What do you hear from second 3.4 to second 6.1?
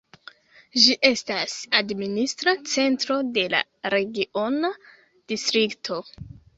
la regiona distrikto.